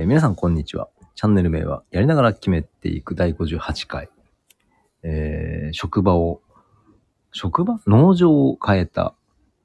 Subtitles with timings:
[0.00, 0.88] えー皆さんこんにちは。
[1.14, 4.08] チャンネル名はやりながら決めていく第58回。
[5.02, 6.40] えー職場を、
[7.32, 7.80] 職場？
[7.86, 9.14] 農場を変えた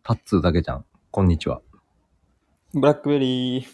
[0.04, 0.86] タッツーだけじゃん。
[1.10, 1.62] こんにちは。
[2.74, 3.66] ブラックベリー。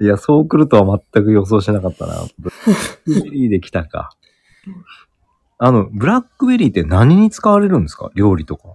[0.00, 2.14] いや、そう来るとは全く予想しなかったな。
[2.38, 4.16] ブラックベリーで来たか。
[5.64, 8.10] あの、ブラックベリーって何に使われるんですか？
[8.16, 8.74] 料理とか。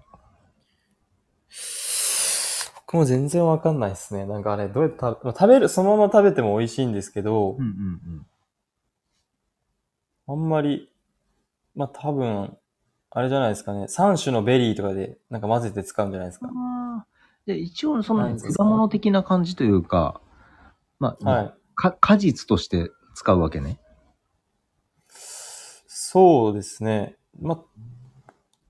[2.86, 4.26] 僕も全然わかんないですね。
[4.26, 8.26] なんかあれ、どうやって食べ、まあ食べる、そのまま食べても美味しいんですけど、んうん
[10.30, 10.90] あんまり、
[11.76, 12.56] まあ多分、
[13.10, 13.88] あれじゃないですかね。
[13.90, 16.48] 3種のベリーとかで、なんか混ぜて使うんじゃないですか。
[16.48, 17.06] ああ。
[17.46, 20.22] で、一応その果物的な感じというか、
[21.00, 21.54] まあ、はい。
[21.76, 23.82] か果実として使うわけね。
[26.18, 27.16] そうですね。
[27.40, 27.64] ま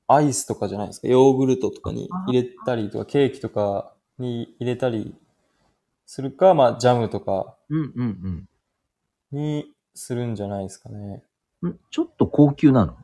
[0.05, 1.07] あ、アイスとかじゃないですか。
[1.07, 5.15] ヨーグルトとかに入れたりとか、ケーキとかに入れたり
[6.05, 7.55] するか、まあ、ジャムとか
[9.31, 11.23] にするんじゃないですかね。
[11.61, 11.71] うん。
[11.71, 12.97] んちょっと高級なの？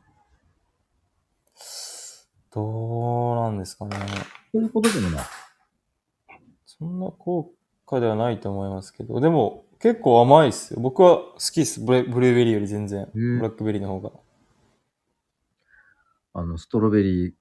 [2.52, 3.96] どうなんですかね。
[4.52, 5.24] そういうことでもない。
[6.66, 7.50] そんな高
[7.86, 10.80] 価ではないと思いますけど、でも結構甘いっすよ。
[10.80, 11.80] 僕は好きっす。
[11.80, 13.08] ブレブルーベリーより全然。
[13.14, 14.10] うんブラックベリーの方が。
[16.34, 17.34] あの、ストロベリー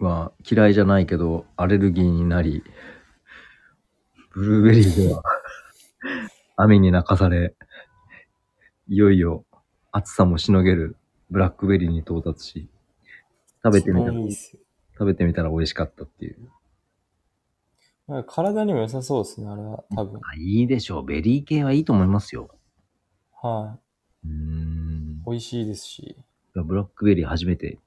[0.00, 2.64] は嫌いじゃないけど、アレルギーになり、
[4.32, 5.22] ブルーベリーでは
[6.56, 7.54] 雨に泣かされ、
[8.88, 9.44] いよいよ
[9.92, 10.96] 暑さもしのげる
[11.30, 12.68] ブラックベリーに到達し、
[13.62, 14.18] 食べてみたら。
[14.94, 16.50] 食べてみたら美味しかったっていう。
[18.08, 19.84] なんか体にも良さそうですね、あれは。
[19.96, 20.20] 多分。
[20.24, 21.06] あいいでしょう。
[21.06, 22.50] ベリー系はいいと思いますよ。
[23.40, 23.78] は
[24.24, 25.30] うーんい。。
[25.30, 26.16] 美味しいですし。
[26.54, 27.78] ブラックベリー初めて。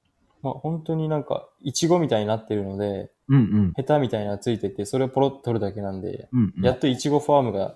[0.44, 3.74] まあ本当になんか、イチゴみたいになってるので、うんうん。
[3.76, 6.66] ヘタみたいなのついてて、それをポロッと取るだけなんで、うん、うん。
[6.66, 7.76] やっとイチゴファームが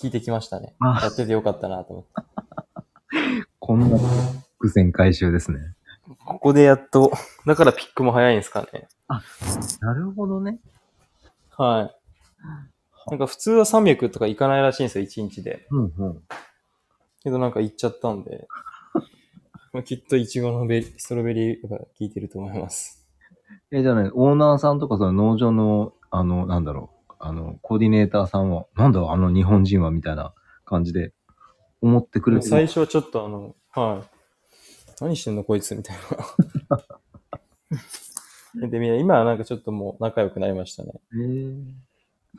[0.00, 0.74] 効いてきましたね。
[0.80, 2.10] あやっててよかったなと思って。
[3.58, 3.98] こんな
[4.58, 5.58] 伏線回収ですね。
[6.24, 7.12] ここでやっと、
[7.46, 8.88] だからピックも早いんですかね。
[9.80, 10.58] なるほどね。
[11.50, 13.10] はい。
[13.10, 15.66] なんか普通は300とかいかないらしいんですよ、1日で。
[15.70, 16.22] うんうん。
[17.22, 18.46] けどなんか行っちゃったんで、
[19.76, 23.06] まあきっとイチゴのベリストロベリーが効いてると思います。
[23.70, 30.32] え、じゃあね、オーナーさんとかその農場の、あの、なんだろう、あの、コーディネーターさんは、なんだあの日本人はみたいな
[30.64, 31.12] 感じで
[31.82, 32.50] 思ってくれてる。
[32.50, 35.04] 最初はちょっとあの、はい。
[35.04, 35.96] 何してんのこいつみたい
[38.54, 38.68] な。
[38.68, 40.92] で、みんな今はなんかちょっともう仲良くなりましたね。
[41.12, 41.64] へー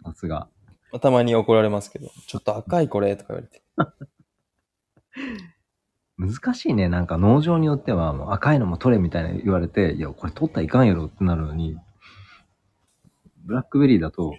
[0.04, 0.50] さすが。
[0.92, 3.62] まあたまに怒られますけど、ちょっと赤いこれとか言われて。
[6.18, 6.90] 難しいね。
[6.90, 11.78] なんか農場によっては、もう赤いのも取れみたいな言われて、いや、これ取ったらいかんやろってなるのに、
[13.46, 14.36] ブラックベリーだと、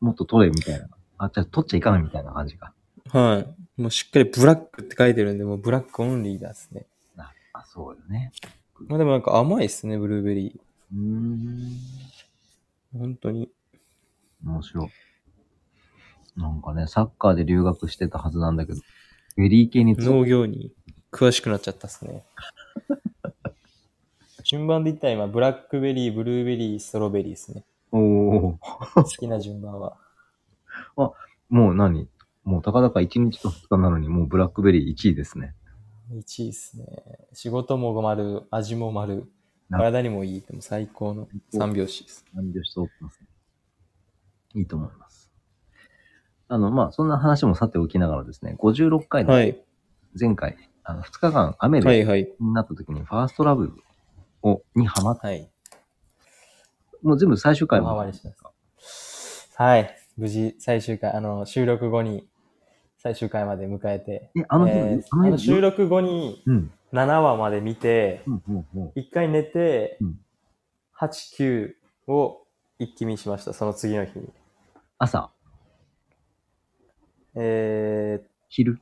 [0.00, 0.88] もっと取れみたいな。
[1.18, 2.74] あ、じゃあ取っちゃいかんみたいな感じか。
[3.10, 3.44] は
[3.78, 3.80] い。
[3.80, 6.86] もうしっかりブラックって書いてるんで、もうブラックオンリーですね。
[7.16, 8.32] あ、あそうよね。
[8.88, 10.60] まあでもなんか甘いっすね、ブルーベリ
[10.92, 11.78] うーん。
[12.94, 12.98] ー。
[12.98, 13.48] 本当に。
[14.44, 14.90] 面白い。
[16.36, 18.80] なんかね、サッカーで留学してたはずなんだけど、
[19.36, 20.72] ベリー系に農業に
[21.12, 22.24] 詳しくなっちゃったっすね。
[24.44, 27.64] 順番で言ったら今、ブラックベリー、ブルーベリー、ストロベリーですね。
[27.92, 28.58] おお。
[28.94, 29.96] 好きな順番は。
[31.50, 32.08] もう何？
[32.44, 35.54] もうたかだか1日と2日なのに、もうブラックベリー1位ですね。
[36.12, 36.86] 1位ですね。
[37.32, 39.30] 仕事も丸、味も丸、
[39.68, 40.40] な体にもいい。
[40.40, 42.24] でも最高の三拍子です。
[42.34, 43.26] 何拍子通ってますね。
[44.54, 45.09] いいと思います。
[46.50, 49.56] あの、まあ、そんな話もさておきながらですね、56回で、はい。
[50.18, 52.28] 前回、あの、2日間雨ではいはい。
[52.40, 53.72] になった時に、ファーストラブ
[54.42, 55.48] を、にハマって、はい。
[57.02, 58.32] もう全部最終回もマりしま
[58.80, 59.48] す。
[59.54, 59.96] はい。
[60.16, 62.28] 無事、最終回、あの、収録後に、
[62.98, 64.32] 最終回まで迎えて。
[64.36, 66.72] え、あの日、えーあの日収録後にうん。
[66.92, 68.92] 7話まで見て、うん、うん、うん。
[68.96, 70.20] 一回寝てうん、
[70.98, 71.72] 8、
[72.08, 72.42] 9を
[72.80, 74.28] 一気見しました、その次の日に。
[74.98, 75.30] 朝、
[77.34, 78.80] えー、昼。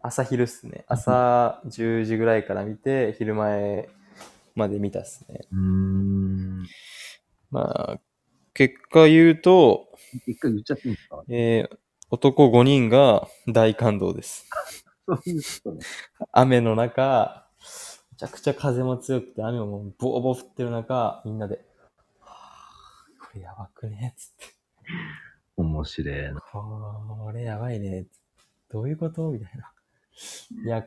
[0.00, 0.84] 朝昼っすね。
[0.88, 3.88] 朝10時ぐらいから見て、昼前
[4.54, 5.40] まで見たっすね。
[5.52, 6.66] うーん。
[7.50, 8.00] まあ、
[8.54, 9.88] 結果言うと、
[10.26, 11.22] 一回言っちゃっていいんですか？
[11.28, 11.76] えー、
[12.10, 14.48] 男5人が大感動です。
[15.06, 15.80] そういうことね。
[16.32, 17.48] 雨の中、
[18.10, 21.64] めちゃくちゃ風も強くて、雨ももうボーボー降ってる中、みんなで、
[22.20, 24.46] はぁこれやばくねつって。
[25.56, 26.40] 面白いな。
[26.40, 28.06] これやばいね。
[28.70, 29.30] どういうこと？
[29.30, 29.72] みたいな。
[30.64, 30.86] いや、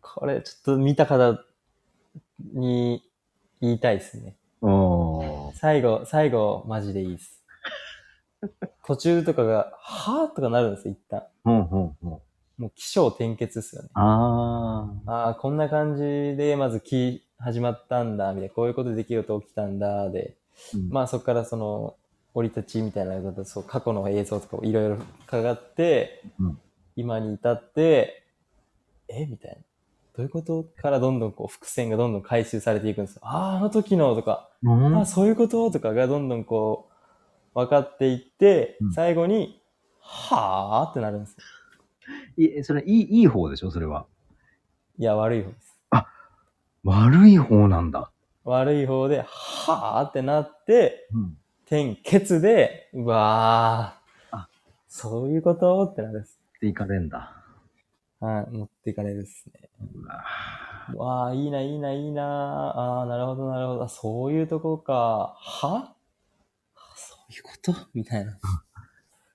[0.00, 1.42] これちょっと見た方、
[2.52, 3.02] に
[3.60, 4.36] 言いたいですね。
[5.54, 7.42] 最後、最後、マジでいいです。
[8.84, 11.24] 途中とかが、はぁとかなるんですよ、一旦。
[11.44, 12.20] ほんほんほん。
[12.58, 13.88] もう起承転結ですよね。
[13.94, 16.02] あああ、こんな感じ
[16.36, 20.78] で、まずき、始まったんだ、みたいな、こういうことできると起きたんだ、で、ー。
[20.78, 21.96] うんまあそこからその、
[22.36, 26.60] 降り立ちみたいなこと、そう、過去の映像とかをいろいろかかって、うん
[26.98, 28.24] 今に至って、
[29.08, 29.56] えみたいな。
[30.16, 33.20] どういうことからどんどんこう伏線がどんどん回収されていくんですよ。
[33.22, 36.88] ああ、あの時のとか、うんあそういうこととかがどんどんこ
[37.54, 39.62] う、分かっていってうん、最後に、
[40.00, 41.36] はぁーってなるんです
[42.38, 42.58] よ。
[42.60, 43.70] いそれ、いい、いい方でしょ？
[43.70, 44.06] それは。
[44.98, 45.78] いや、悪い方です。
[46.84, 48.10] 悪い方なんだ。
[48.44, 51.38] 悪い方で、はぁーってなって、うん。
[51.68, 54.48] 点結で、うわーあ
[54.86, 56.38] そういうことってなるんです。
[56.58, 57.42] っていかれんだ。
[58.20, 59.68] はい、持っていかれるですね。
[59.94, 60.24] うわ
[60.94, 62.22] うわあ、いいな、いいな、いいな。
[62.22, 63.82] ああ、なるほど、なるほど。
[63.82, 65.34] あそういうとこか。
[65.38, 65.92] は？
[66.94, 67.74] そういうこと？
[67.94, 68.38] みたいな。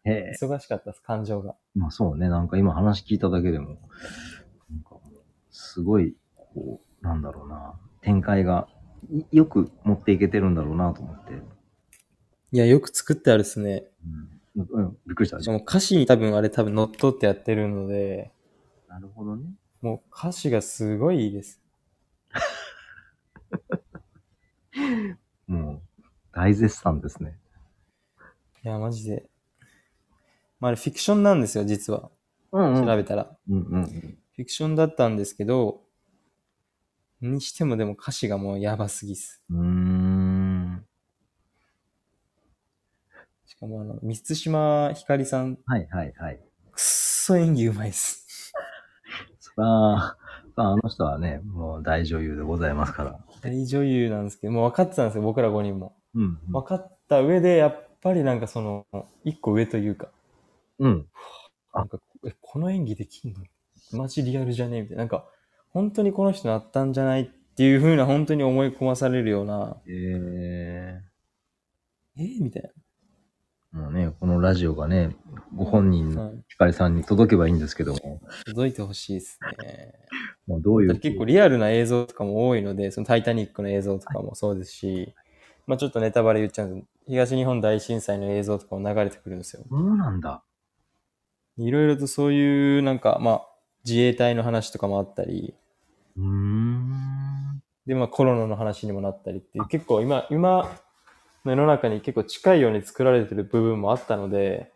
[0.06, 0.32] へえ。
[0.42, 1.56] 忙しかったです、感情が。
[1.76, 3.68] まあそうね、なんか今話聞いただけでも、
[4.70, 4.96] なんか
[5.52, 8.70] すごい、こう、なんだろうな、展開が、
[9.12, 11.34] いよく持っていけてるんだろうなと思って。
[12.52, 13.86] いや、よく作ってあるですね。
[14.56, 14.68] うん。
[14.70, 15.42] うん、びっくりした。
[15.42, 18.32] しかも歌詞に多分あれ多分乗っ取ってやってるので、
[18.90, 19.44] なるほどね。
[19.82, 21.62] もう歌詞がすごいいいです。
[25.48, 25.82] もう、
[26.34, 27.40] 大絶賛ですね。
[28.66, 29.30] いや、マジで。
[30.60, 32.12] まあ、あれフィクションなんですよ、実は。
[32.52, 33.38] うん調べたら。
[33.50, 33.86] うんうん。
[33.86, 35.84] フィクションだったんですけど、
[37.22, 39.42] にしてもでも歌詞がもうやばすぎっす。
[39.50, 40.11] うーん。
[43.62, 46.40] かもあの、三島ひかりさん、はいはいはい。
[46.72, 48.52] くっそ演技うまいっす。
[49.40, 50.18] そら、
[50.56, 53.20] あの人はね、もう大女優でございますから。
[53.42, 55.96] 大女優なんですけど、もう分かってたんですよ、僕ら5人も。
[56.16, 56.40] うん。
[56.52, 58.86] 分かった上で、やっぱりなんかその、
[59.24, 60.10] 一個上というか、
[60.80, 61.08] うん。
[61.74, 63.44] なんか、え、この演技できんの？
[63.94, 64.78] マジリアルじゃね？
[64.80, 65.04] えみたいな。
[65.04, 65.26] なんか、
[65.70, 67.22] 本当にこの人なったんじゃない？
[67.22, 67.26] っ
[67.56, 72.71] ていう風な、本当に思い込まされるような、ええーみたいー、もうね、
[74.22, 75.16] このラジオがね、
[75.56, 76.16] ご本人な。
[76.16, 76.44] のはい。
[76.48, 79.96] ひかりさんに届けばいいんですけども、届いてほしいですね。
[80.46, 81.00] もうどういう。
[81.00, 85.16] 結構リアルな映像とかも多いので、そのタイタニックの映像とかもそうですし、
[85.66, 89.64] まあちょっとネタバレ言っちゃうんですけど東日本大震災の映像とかも流れてくるんですよ。
[89.68, 90.44] そうなんだ。
[91.58, 93.48] いろいろとそういうなんか、まあ
[93.84, 95.56] 自衛隊の話とかもあったり、
[96.16, 97.64] うーん。
[97.88, 100.70] で、まあコロナの話にもなったりっていう、結構今、今
[101.46, 104.72] の世の中に結構近いように作られてる部分もあったので、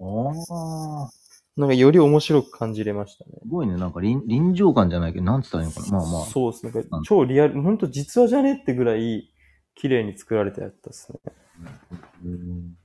[0.00, 1.10] ああ。
[1.56, 3.32] なんかより面白く感じれましたね。
[3.42, 5.98] すごいね、なんか臨臨場感じゃないけど、なんつったらいいのかな。
[5.98, 6.24] まあまあ。
[6.26, 6.84] そうですね。
[7.04, 9.28] 超リアル、ほんと実話じゃねってぐらい
[9.74, 11.18] 綺麗に作られてやったですね。
[12.24, 12.76] うん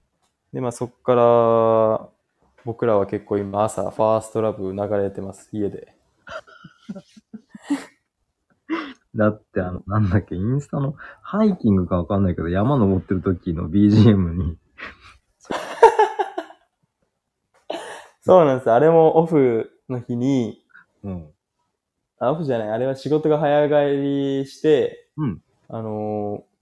[0.54, 2.10] で、まあそっから、
[2.66, 5.96] 僕らは結構今朝、ファーストラブ流れてます、家で。
[9.15, 14.57] だって、あの、なんだっけ、インスタのハイキングかわかんないけど、山登ってる時の BGM に、
[18.21, 18.71] そうなんです。
[18.71, 20.63] あれもオフの日に、
[21.04, 21.30] うん。
[22.19, 23.74] あオフじゃない、あれは仕事が早帰
[24.42, 25.42] りして、うん。
[25.69, 26.53] あのー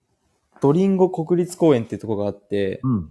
[0.61, 3.09] ドリンゴ国立公園っていうとこがあって、うん。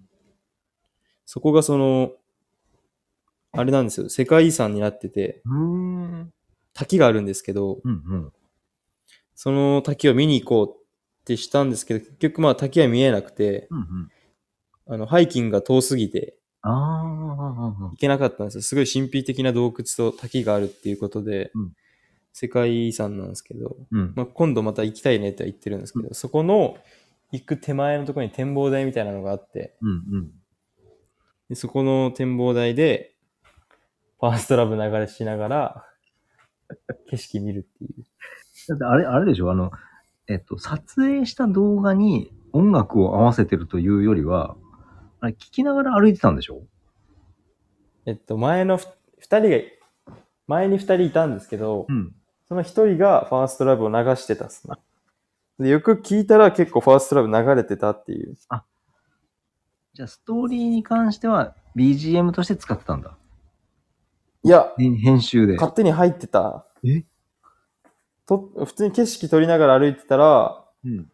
[1.26, 2.12] そこがその、
[3.52, 6.32] あれなんですよ、世界遺産になってて、うーん。
[6.72, 8.02] 滝があるんですけど、うん。
[8.06, 8.32] うん。
[9.42, 10.76] その滝を見に行こう
[11.22, 13.78] ってしたんですけど、結局まあ滝は見えなくて、うん。
[13.78, 14.08] うん。
[14.86, 17.88] あの、ハイキングが遠すぎてああ。
[17.90, 18.62] 行けなかったんですよ。
[18.62, 21.72] すごい神秘的な洞窟と滝があるっていうことで、うん
[22.32, 24.12] 世界遺産なんですけど、うん。
[24.14, 26.76] まあ、今度また行きたいねっては言ってるんですけど、そこの
[27.32, 29.90] 行く手前のところに展望台みたいなのがあって、うん。
[29.90, 30.30] うん。
[31.48, 33.16] でそこの展望台で、
[34.20, 35.86] ファーストラブ流れしながら、
[37.10, 38.04] 景色見るっていう。
[38.68, 39.50] だってあれ、あれでしょ？
[39.50, 39.70] あの、
[40.28, 44.56] えっと、撮影した動画に音楽を合わせてるというよりは、
[45.20, 46.62] あれ、聞きながら歩いてたんでしょ？
[48.06, 48.86] えっと、前のふ
[49.18, 49.56] 二人が、
[50.46, 52.14] 前に二人いたんですけど、ん。
[52.48, 54.74] その一人がファーストラブを流してたっすね。
[55.58, 58.34] でよく聞いたら結構ファーストラブ流れてたっていう。
[58.34, 63.16] じゃあ、ストーリーに関しては BGM として使ってたんだ。
[64.42, 65.56] いや、編編集で。
[65.56, 66.66] 勝手に入ってた。
[66.82, 67.04] え？
[68.30, 71.10] と、普通に景色撮りながら歩いてたら、うん。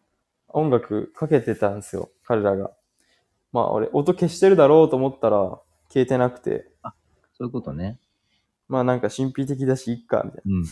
[0.49, 2.71] 音楽かけてたんですよ、彼らが。
[3.51, 5.59] まあ俺、音消してるだろうと思ったら、
[5.89, 6.71] 消えてなくて、
[7.33, 7.99] そういうことね。
[8.67, 10.63] まあなんか神秘的だし、いっか、みたいうん。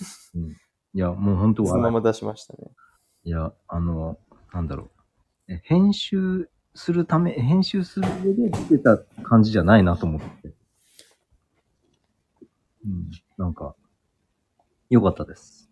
[0.43, 0.51] うん。
[0.51, 0.55] い
[0.93, 1.69] や、もう本当な。
[1.69, 2.59] そのま笑ま出しましたね。
[3.23, 4.19] いや、あの、
[4.53, 4.91] なんだろ
[5.47, 5.53] う。
[5.53, 10.53] え編集するため、編集する上で出てた感じじゃないなと思って。
[12.85, 13.09] うん。
[13.37, 13.75] なんか、
[14.89, 15.64] 良かったです。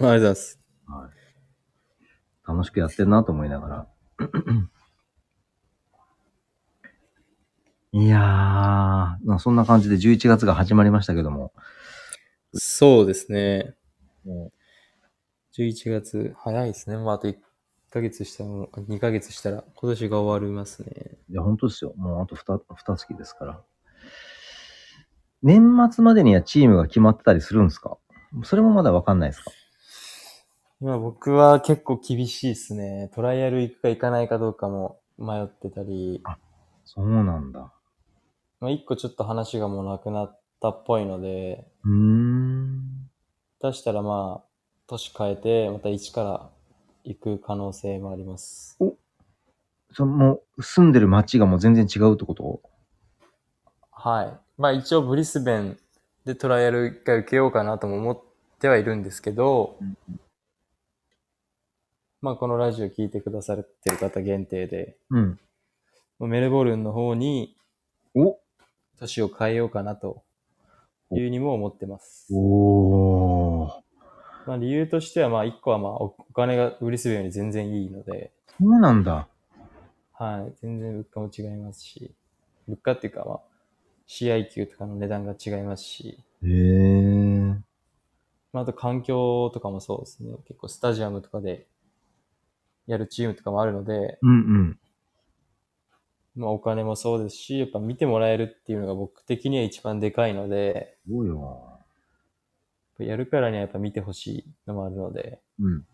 [0.00, 0.60] ありがとうございます。
[0.86, 2.48] はい。
[2.48, 3.88] 楽しくやってんなと思いながら。
[7.94, 11.52] いやー、まあそんな感じで11月が始まりましたけども。
[12.54, 13.74] そうですね。
[14.24, 14.52] も
[15.58, 16.96] 11月、早いですね。
[16.96, 17.36] まあ、あと1
[17.90, 18.50] ヶ月したら、
[18.84, 21.18] 2ヶ月したら、今年が終わりますね。
[21.28, 21.92] ういや、本当ですよ。
[21.96, 23.62] もうあと2、二月ですから。
[25.42, 27.98] 年末までにはチームが決まってたりするんですか？
[28.44, 29.50] それもまだわかんないですか？
[30.82, 33.08] 今僕は結構厳しいですね。
[33.14, 36.24] トライアル行くか行かないかどうかも迷ってたり、
[36.84, 37.72] そうなんだ。
[38.58, 43.08] まあ、一個ちょっと話がもうなくなったっぽいので、うーん。
[43.62, 44.48] 出したらまあ、
[44.88, 46.50] 年変えて、また一から
[47.04, 48.76] 行く可能性もあります。
[49.92, 52.60] そのもう住んでる街がもう全然違うってこと？
[53.92, 54.36] はい。
[54.58, 55.78] まあ一応ブリスベン
[56.24, 58.20] でトライアル一回受けようかなとも思っ
[58.58, 59.96] てはいるんですけど、うん
[62.22, 65.38] まあこのラジオ聞いてくださってる方限定で、うん。
[66.20, 67.56] メルボルンの方に
[68.14, 68.38] お
[69.00, 70.22] 年を変えようかなと
[71.10, 72.28] いうにも思ってます。
[72.32, 73.70] おー。
[74.46, 79.26] まあ理由としてはまあ一個はまあおお金がブリスベンより全然いいので、そうなんだ。
[80.12, 80.52] はい。
[80.62, 82.14] 全然物価も違いますし、
[82.68, 83.40] 物価っていうかまあ、
[84.06, 87.56] 試合球とかの値段が違いますし、へー。
[88.52, 90.36] まあ、あと環境とかもそうですね。
[90.46, 91.66] 結構スタジアムとかで
[92.86, 94.78] やるチームとかもあるので、うんうん。
[96.34, 101.68] まあお金もそうですし、やっぱ見てもらえるっていうのが僕的には一番でかいので、そうよ。
[102.98, 105.78] やるからにはやっぱ見てほしいのもあるので、うん。
[105.78, 105.84] ま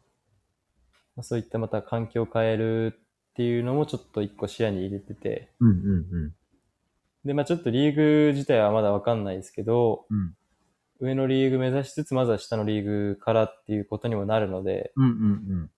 [1.21, 2.99] あ、そういったまた環境を変える
[3.31, 6.33] っていうのもちょっと一個視野に入れてて、うんうん
[7.25, 10.35] で、まあちょっとリーグ自体はまだわかんないですけど、うん。
[11.01, 15.71] 上のリーグ目指しつつ、まずは下のリーグからっていうことにもなるので、うんうん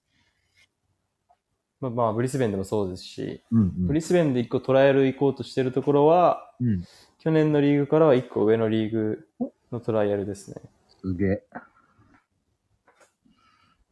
[1.80, 3.60] まあまあブリスベンでもそうですし、うん。
[3.60, 6.84] うんブリスベンで一個トライアル行こうとしてるところは、うん。
[7.18, 9.28] 去年のリーグからは一個上のリーグ
[9.72, 10.56] のトライアルですね。
[11.00, 11.44] すげえ。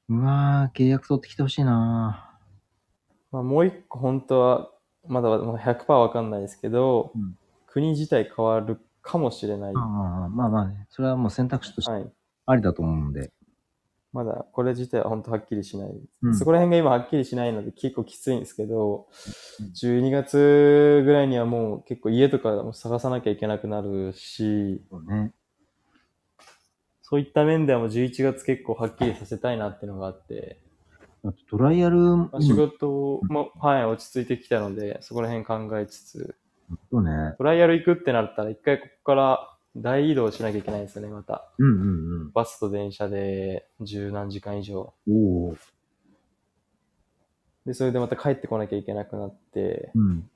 [0.09, 2.31] うわー、契約取ってきてほしいな
[3.31, 4.71] まあもう一個本当は、
[5.07, 7.37] まだまだ100%わかんないですけど、うん
[7.71, 9.73] 国自体変わるかもしれない。
[9.77, 12.05] あはあまあまあね、それはもう選択肢としてい。
[12.47, 13.31] ありだと思うんで。
[14.13, 15.91] まだこれ自体は本当はっきりしない。
[16.23, 19.07] うんそこら辺が今はっきりしないので結構きついんですけど
[19.61, 25.33] うん、12月ぐらいにはもう結構家とかも探さなきゃいけなくなるし、そうね。
[27.03, 30.61] そういった面ではもう11月結構はっきりさせたいなっていうのがあって、
[31.25, 36.37] あとトライアル、まあ、仕事も、はい、落ち着いてきたので、そこら辺考えつつ、
[36.91, 37.35] そうね。
[37.39, 41.51] トライアル行くってなったら一回ここから大移動しなきゃいけないんですよね、また。
[41.59, 44.95] うんうんバスと電車で十何時間以上。
[45.07, 45.15] うん。
[45.15, 45.57] おお。
[47.67, 50.31] で、それでまた帰ってこなきゃいけなくなって、うん。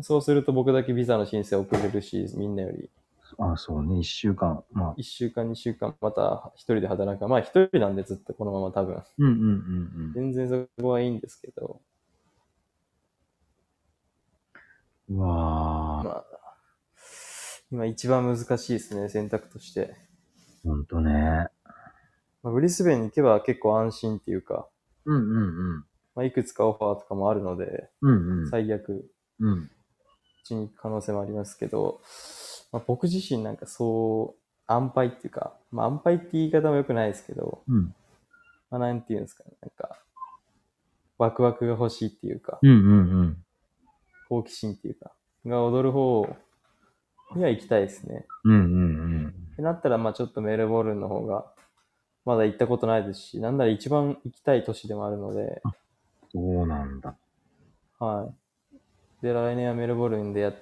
[0.00, 2.90] そうすると僕だけビザの申請遅れるし、みんなより。
[3.38, 4.64] あそうね、一週間。
[4.72, 4.94] まあ。
[4.96, 7.28] 1週間、2週間、また一人で働く。
[7.28, 9.02] まあ一人なんでずっとこのまま多分。
[9.18, 11.80] うんうんうん全然そこはいいんですけど、
[15.10, 15.16] うん。
[15.18, 15.77] うわあ、
[17.70, 19.94] 今一番難しいですね、選択として。
[20.64, 21.48] ほんとね。
[22.42, 24.68] まあ、ブリスベンに行けば結構安心っていうか、
[25.04, 25.84] うんうんうん。
[26.14, 28.50] まあ、いくつかオファーとかもあるので、うんうん。
[28.50, 29.10] 最悪、
[29.40, 29.52] うん。
[29.62, 29.70] う
[30.44, 32.00] ちに行く可能性もありますけど、
[32.72, 37.94] まあ、僕自身なんかそう、安牌っていうか、まあ安牌って言い方も良くないですけど、うん。
[38.70, 39.98] まあなんて言うんですかね、なんか、
[41.16, 43.44] ワクワクが欲しいっていうか、うんうんうん。
[44.28, 45.12] 好奇心っていうか、
[45.46, 46.36] が踊る方
[47.34, 48.26] には行きたいですね。
[48.44, 51.52] うんうんってなったら、まあちょっとメルボルンの方が、
[52.24, 55.62] まだ行ったことないですし、なんなら一番行きたい都市でもあるので、
[56.32, 57.16] そうなんだ。
[57.98, 59.22] はい。
[59.22, 60.54] で、来年はメルボルンでやっ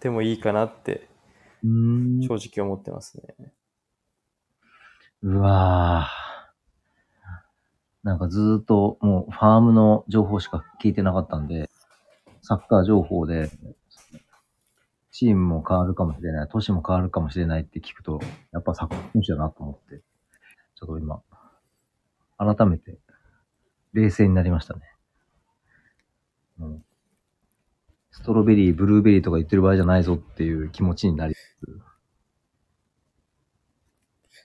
[0.00, 1.08] てもいいかなって、
[1.62, 2.22] うーん。
[2.22, 3.52] 正直思ってますね。
[5.22, 6.30] うわぁ。
[8.02, 11.68] なんかずーっともうファームの情報しか聞いてなかったんで、
[12.42, 13.50] サッカー情報で、
[15.12, 18.20] チームも変わるかもしれない、都市も変わるかもしれないって聞くと、
[18.52, 20.02] やっぱサッカー選手だなと思って、
[20.76, 21.22] ちょっと今、
[22.38, 22.98] 改めて、
[23.92, 24.80] 冷静になりましたね。
[26.60, 26.84] うん
[28.12, 31.38] ストロベリー、ブルーベリーとか言ってる場合じゃないぞっていう気持ちになりつ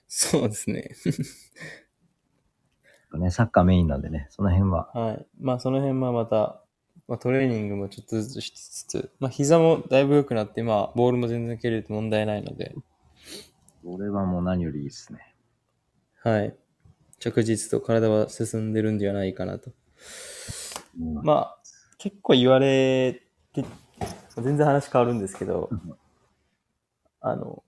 [0.08, 0.94] つ、そうですね。
[3.12, 4.90] ね、サッカーメインなんでね、その辺は。
[4.94, 5.26] はい。
[5.40, 6.62] まあその辺はまた、
[7.08, 12.74] まあトレーニングもちょっとずつしつつ、まあ膝もだいぶ良くなって、まあボールも全然蹴れると問題ないので、
[13.84, 15.34] これはもう何よりいいですね。
[16.22, 16.56] はい。
[17.18, 19.70] 着実と体は進んでるんではないかなと。
[21.00, 21.58] うんまあ、
[21.98, 23.22] 結構言われ
[23.52, 23.64] て、
[24.36, 25.70] 全然話変わるんですけど、
[27.20, 27.62] あの、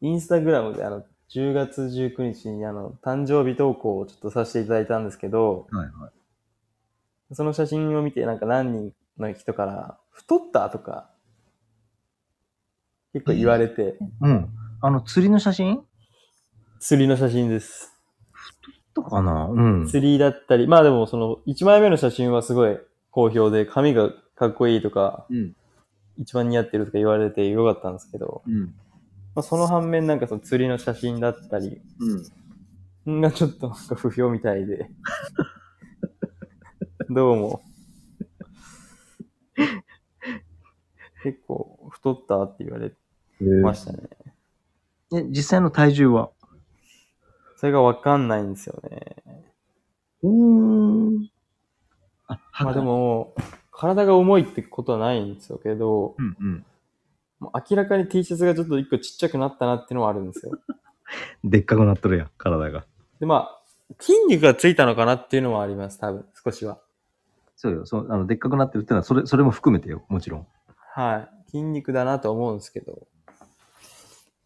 [0.00, 6.17] インスタグラムであの、10月19日にあの、誕生日投稿をちょっとさせていただいたんですけど、はいはい。
[7.32, 11.10] その写真を見てなんか何人の人から、太ったとか、
[13.12, 14.48] 結構言われて、うん。
[14.80, 15.80] あの、釣りの写真？
[16.78, 17.92] 釣りの写真です。
[18.94, 19.48] とかな？
[19.48, 19.88] うん。
[19.88, 22.78] 釣りだったり、まあでもその、1枚目の写真はすごい
[23.10, 25.54] 好評で、髪がかっこいいとか、うん。
[26.18, 28.74] 一番似合ってるとか言われてよかったんですけど、うん。
[29.34, 31.80] まあ、その反面なんかその釣りの写真だったり、
[33.06, 33.20] うん。
[33.20, 34.90] がちょっとなんか不評みたいで、
[37.10, 37.62] どうも。
[41.24, 42.92] 結構太ったって言われ
[43.62, 44.00] ましたね。
[45.14, 46.30] え、実際の体重は？
[47.56, 49.16] それがわかんないんですよね。
[50.22, 50.30] うー
[51.18, 51.30] ん。
[52.26, 53.34] あ、まあで、も、
[53.72, 56.66] 体が重いってことはないんですよけど、うんうん。
[57.40, 60.52] もう明らかに T シャツがちょっと一個ちっちゃくなったなっていうのはあるんですよ。
[61.42, 62.84] でっかくなっとるやん、体が。
[63.18, 63.62] で、まあ、
[63.98, 66.78] 筋肉がついたのかなっていうのはあります、多分、少しは。
[67.58, 67.86] そうよ。
[67.86, 70.46] そう、あの、でっかくなってるってのは、それ、それも含めてよ、もちろん。
[70.94, 71.50] はい。
[71.50, 72.92] 筋肉だなと思うんですけど。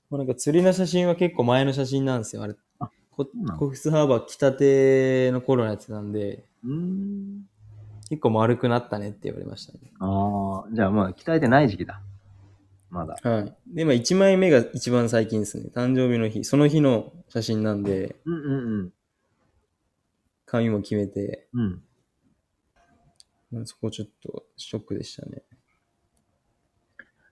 [0.08, 2.42] もうなんか釣りの写真は結構前の写真なんですよ。
[2.42, 2.54] あれ。
[2.80, 3.28] あこ
[3.58, 7.42] コフスハーバー来たての頃のやつなんで、うーん。
[8.08, 9.78] 結構丸くなったねって言われましたね。
[10.00, 12.00] ああ、じゃあまあ、鍛えてない時期だ。
[12.88, 13.18] まだ。
[13.22, 13.54] はい。
[13.66, 15.70] で、まあ1枚目が一番最近ですね。
[15.74, 16.44] 誕生日の日。
[16.44, 18.92] その日の写真なんで、うんうん
[20.46, 21.82] 髪も決めて、うん。
[23.66, 25.42] そこちょっとショックでしたね。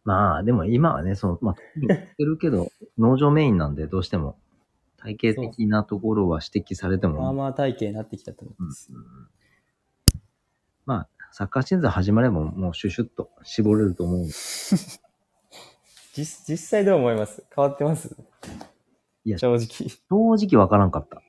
[0.05, 4.39] まあ、でも今はね、その、まあ、言ってるけど、 農場メインなんで、どうしても、
[4.97, 8.91] 体型的なところは指摘されても、まあまあ体型になってきたと思うんいます。
[10.87, 14.27] まあ、サッカーシーズン始まれば、もうシュシュッと絞れると思う。
[16.13, 17.45] 実実際どう思います？
[17.55, 18.17] 変わってます？
[19.25, 19.89] いや正直。
[19.89, 21.23] 正直わからんかった。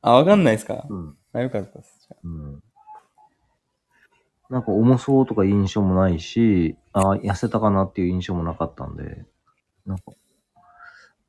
[0.00, 0.86] あ、わかんないですか？
[0.88, 1.18] うん。
[1.32, 1.98] あ、よかったです。
[2.02, 2.62] じゃあうん。
[4.52, 9.24] なんか重そうとか印象もないし、あ痩せたかなっていう印象もなかったんで、
[9.86, 10.12] なんか、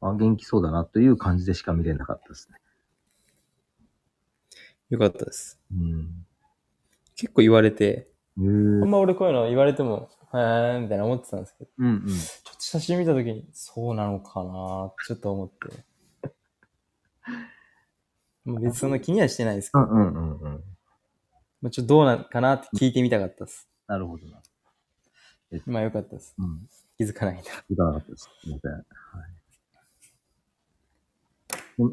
[0.02, 2.58] あ元気そうだなという感じでしか見れなかったですね。
[4.90, 5.58] よかったです。
[5.72, 6.26] うん。
[7.16, 12.08] 結構言われて、あんま俺こういうの言われても、へーみたいな思ってたんですけど、うんうん。
[12.08, 15.86] ちょっと写真見たときに、そうなのかなちょっと思って。
[18.44, 20.64] もう別にそんな気にはしてないですけど、うんうんうんうん。
[21.64, 23.70] まあ、ちょっとどうなんかなって聞いてみたかったです。
[23.88, 24.42] なるほどな。
[25.66, 26.36] まあよかったです。
[26.38, 26.68] うん。
[26.98, 27.42] 気づかないな。
[27.42, 28.30] いかなかったです。
[28.44, 28.72] すいません。
[28.72, 28.84] はい。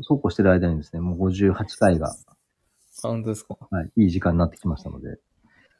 [0.02, 2.14] そうこうしてる間にですね、もう58回が、あ、
[3.00, 5.18] 本当ですかはい、いい時間になってきましたので、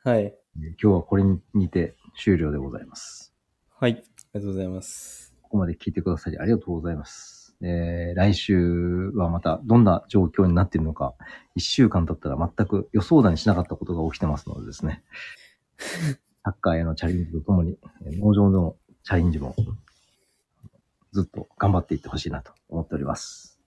[0.04, 0.20] はい。
[0.22, 0.34] えー
[0.80, 3.34] 今日はこれににて終了でございます。
[3.70, 3.92] はい。
[3.92, 5.34] ありがとうございます。
[5.42, 7.39] ここまで聞いてくださりありがとうございます。
[7.62, 11.14] えー来週はまたどんな状況になっているのか、
[11.56, 15.02] 1週間経ったら全く予想だにしなかったことが起きてますのでですね、
[16.44, 19.54] サッカーへのチャレンジとともに、えー農場のチャレンジも
[21.12, 23.58] ずっと頑張っていってほしいなと思っております。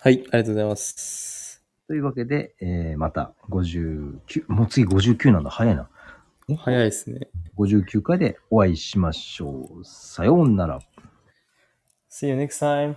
[0.00, 0.14] はい。
[0.14, 1.64] ありがとうございます。
[1.86, 5.90] というわけで、えーまた59、もう次59なんだ、早いな。
[6.56, 7.28] 早いですね。
[7.56, 9.84] 59回でお会いしましょう。
[9.84, 10.80] さようなら。
[12.20, 12.96] See you next time.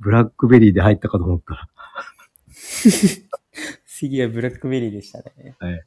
[0.00, 1.68] ブラックベリーで入ったかと思ったら。
[3.84, 5.54] 次はブラックベリーでしたね。
[5.58, 5.84] はい